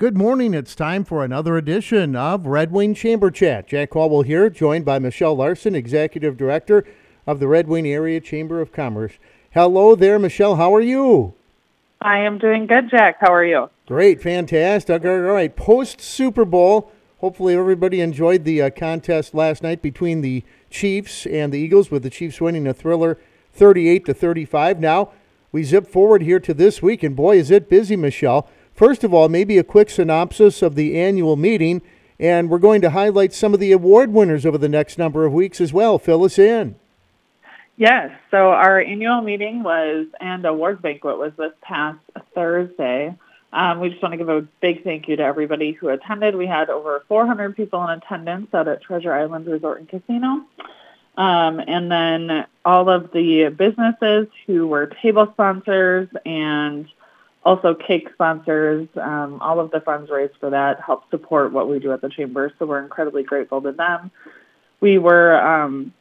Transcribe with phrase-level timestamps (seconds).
[0.00, 0.54] Good morning.
[0.54, 3.68] It's time for another edition of Red Wing Chamber Chat.
[3.68, 6.86] Jack Caldwell here, joined by Michelle Larson, Executive Director
[7.26, 9.12] of the Red Wing Area Chamber of Commerce.
[9.50, 10.56] Hello there, Michelle.
[10.56, 11.34] How are you?
[12.00, 13.18] I am doing good, Jack.
[13.20, 13.68] How are you?
[13.86, 15.04] Great, fantastic.
[15.04, 16.90] All right, post Super Bowl.
[17.18, 22.04] Hopefully, everybody enjoyed the uh, contest last night between the Chiefs and the Eagles, with
[22.04, 23.18] the Chiefs winning a thriller,
[23.52, 24.80] 38 to 35.
[24.80, 25.12] Now
[25.52, 28.48] we zip forward here to this week, and boy, is it busy, Michelle.
[28.80, 31.82] First of all, maybe a quick synopsis of the annual meeting,
[32.18, 35.34] and we're going to highlight some of the award winners over the next number of
[35.34, 35.98] weeks as well.
[35.98, 36.76] Fill us in.
[37.76, 41.98] Yes, so our annual meeting was and award banquet was this past
[42.34, 43.14] Thursday.
[43.52, 46.34] Um, we just want to give a big thank you to everybody who attended.
[46.34, 50.46] We had over 400 people in attendance out at Treasure Island Resort and Casino.
[51.18, 56.88] Um, and then all of the businesses who were table sponsors and
[57.44, 58.88] also cake sponsors.
[58.96, 62.08] Um, all of the funds raised for that help support what we do at the
[62.08, 64.10] chamber, so we're incredibly grateful to them.
[64.80, 65.92] We were um,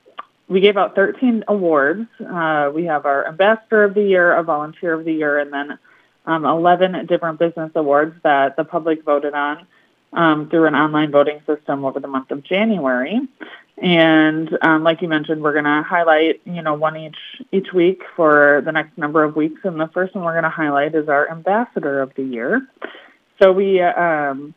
[0.48, 2.08] we gave out 13 awards.
[2.20, 5.78] Uh, we have our Ambassador of the Year, a Volunteer of the Year, and then
[6.26, 9.68] um, 11 different business awards that the public voted on
[10.12, 13.20] um, through an online voting system over the month of January.
[13.82, 17.18] And um, like you mentioned, we're going to highlight, you know, one each
[17.52, 19.62] each week for the next number of weeks.
[19.64, 22.68] And the first one we're going to highlight is our Ambassador of the Year.
[23.42, 24.54] So we, um,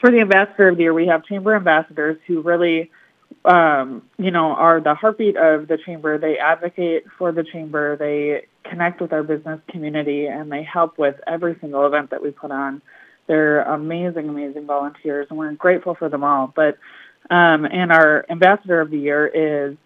[0.00, 2.90] for the Ambassador of the Year, we have chamber ambassadors who really,
[3.44, 6.18] um, you know, are the heartbeat of the chamber.
[6.18, 7.96] They advocate for the chamber.
[7.96, 12.32] They connect with our business community, and they help with every single event that we
[12.32, 12.82] put on.
[13.28, 16.52] They're amazing, amazing volunteers, and we're grateful for them all.
[16.54, 16.78] But
[17.30, 19.76] um, and our ambassador of the year is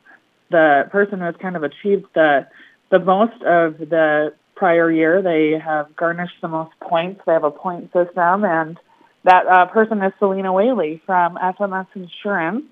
[0.50, 2.46] the person who has kind of achieved the
[2.90, 5.20] the most of the prior year.
[5.22, 7.20] They have garnished the most points.
[7.26, 8.78] They have a point system, and
[9.24, 12.64] that uh, person is Selena Whaley from FMS Insurance.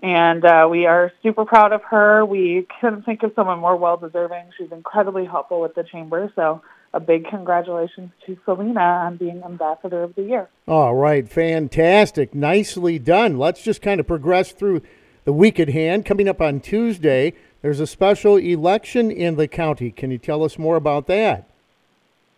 [0.00, 2.24] And uh, we are super proud of her.
[2.24, 4.44] We couldn't think of someone more well deserving.
[4.56, 6.32] She's incredibly helpful with the chamber.
[6.36, 6.62] So
[6.94, 10.48] a big congratulations to Selena on being Ambassador of the Year.
[10.66, 12.34] All right, fantastic.
[12.34, 13.38] Nicely done.
[13.38, 14.82] Let's just kind of progress through
[15.24, 16.06] the week at hand.
[16.06, 19.90] Coming up on Tuesday, there's a special election in the county.
[19.90, 21.48] Can you tell us more about that?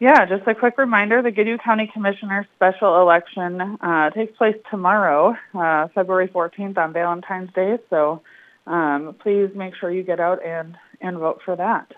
[0.01, 5.37] Yeah, just a quick reminder the Goodhue County Commissioner special election uh, takes place tomorrow,
[5.55, 7.77] uh, February 14th on Valentine's Day.
[7.91, 8.23] So
[8.67, 11.93] um, please make sure you get out and, and vote for that.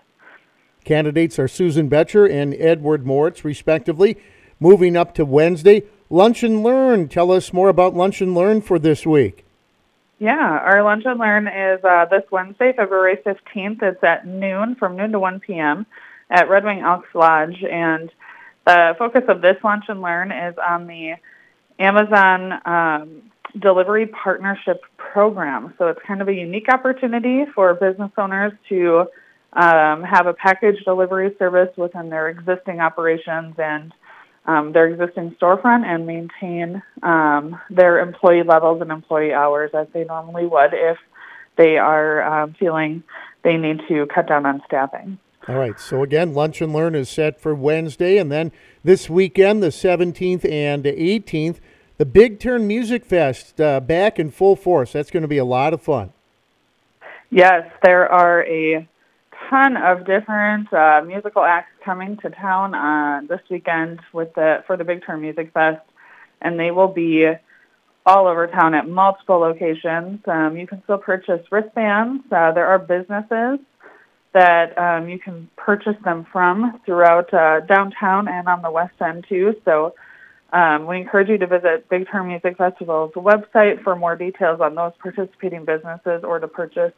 [0.83, 4.17] Candidates are Susan Betcher and Edward Moritz, respectively.
[4.59, 7.07] Moving up to Wednesday, Lunch and Learn.
[7.07, 9.45] Tell us more about Lunch and Learn for this week.
[10.19, 13.81] Yeah, our Lunch and Learn is uh, this Wednesday, February 15th.
[13.81, 15.85] It's at noon, from noon to 1 p.m.
[16.29, 17.63] at Red Wing Elks Lodge.
[17.63, 18.09] And
[18.65, 21.15] the focus of this Lunch and Learn is on the
[21.79, 25.73] Amazon um, Delivery Partnership Program.
[25.77, 29.07] So it's kind of a unique opportunity for business owners to
[29.55, 33.93] um, have a package delivery service within their existing operations and
[34.45, 40.03] um, their existing storefront and maintain um, their employee levels and employee hours as they
[40.03, 40.97] normally would if
[41.55, 43.03] they are um, feeling
[43.43, 45.17] they need to cut down on staffing.
[45.47, 45.79] All right.
[45.79, 48.51] So again, Lunch and Learn is set for Wednesday, and then
[48.83, 51.57] this weekend, the 17th and 18th,
[51.97, 54.93] the Big Turn Music Fest uh, back in full force.
[54.93, 56.13] That's going to be a lot of fun.
[57.29, 58.87] Yes, there are a
[59.53, 64.77] ton of different uh, musical acts coming to town uh, this weekend with the for
[64.77, 65.85] the Big Turn Music Fest,
[66.41, 67.27] and they will be
[68.05, 70.19] all over town at multiple locations.
[70.27, 72.23] Um, you can still purchase wristbands.
[72.31, 73.59] Uh, there are businesses
[74.33, 79.25] that um, you can purchase them from throughout uh, downtown and on the west end
[79.29, 79.55] too.
[79.65, 79.93] So.
[80.51, 84.75] Um, we encourage you to visit Big Turn Music Festival's website for more details on
[84.75, 86.93] those participating businesses or to purchase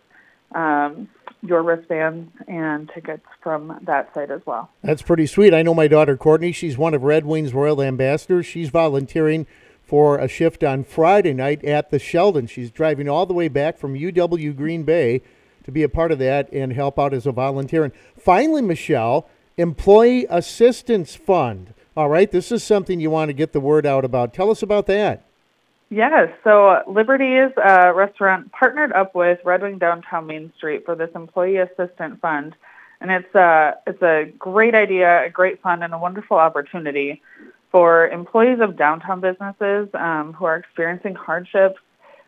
[0.53, 1.07] um,
[1.47, 4.69] your wristbands and tickets from that site as well.
[4.83, 5.53] That's pretty sweet.
[5.53, 8.45] I know my daughter Courtney, she's one of Red Wings Royal Ambassadors.
[8.45, 9.47] She's volunteering
[9.83, 12.47] for a shift on Friday night at the Sheldon.
[12.47, 15.21] She's driving all the way back from UW Green Bay
[15.63, 17.83] to be a part of that and help out as a volunteer.
[17.83, 19.27] And finally, Michelle,
[19.57, 21.73] Employee Assistance Fund.
[21.95, 24.33] All right, this is something you want to get the word out about.
[24.33, 25.25] Tell us about that.
[25.89, 31.11] Yes, so Liberty's uh, restaurant partnered up with Red Wing Downtown Main Street for this
[31.13, 32.55] employee assistance fund,
[32.99, 37.21] and it's a it's a great idea, a great fund, and a wonderful opportunity
[37.71, 41.79] for employees of downtown businesses um, who are experiencing hardships.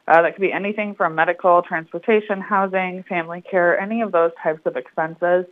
[0.08, 4.62] Uh, that could be anything from medical, transportation, housing, family care, any of those types
[4.66, 5.46] of expenses.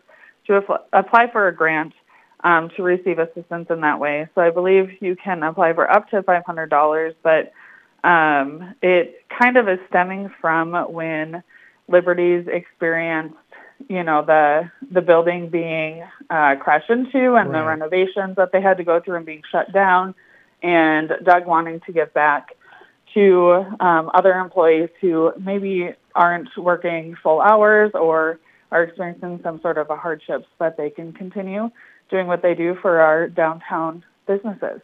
[0.48, 0.62] To
[0.94, 1.94] apply for a grant
[2.44, 4.30] um, to receive assistance in that way.
[4.36, 7.52] So I believe you can apply for up to $500, but
[8.06, 11.44] um, it kind of is stemming from when
[11.88, 13.36] Liberties experienced,
[13.90, 17.60] you know, the the building being uh, crashed into and Right.
[17.60, 20.16] the renovations that they had to go through and being shut down,
[20.64, 22.56] and Doug wanting to give back
[23.14, 28.40] to um, other employees who maybe aren't working full hours or
[28.72, 31.70] are experiencing some sort of a hardship so that they can continue
[32.10, 34.82] doing what they do for our downtown businesses.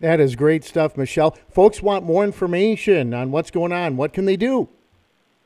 [0.00, 1.36] That is great stuff, Michelle.
[1.50, 3.96] Folks want more information on what's going on.
[3.96, 4.68] What can they do?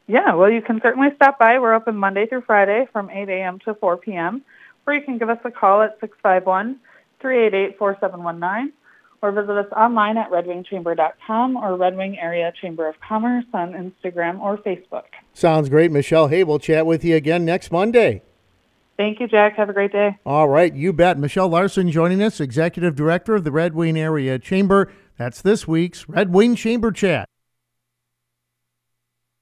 [0.06, 1.58] Yeah, well, you can certainly stop by.
[1.58, 3.58] We're open Monday through Friday from 8 a.m.
[3.60, 4.42] to 4 p.m.
[4.86, 6.78] Or you can give us a call at 651
[7.20, 8.72] 388 4719
[9.22, 14.38] or visit us online at redwingchamber.com or Red Wing Area Chamber of Commerce on Instagram
[14.38, 15.04] or Facebook.
[15.32, 16.28] Sounds great, Michelle.
[16.28, 18.22] Hey, we'll chat with you again next Monday.
[18.96, 19.56] Thank you, Jack.
[19.56, 20.16] Have a great day.
[20.24, 21.18] All right, you bet.
[21.18, 24.92] Michelle Larson joining us, Executive Director of the Red Wing Area Chamber.
[25.18, 27.28] That's this week's Red Wing Chamber Chat.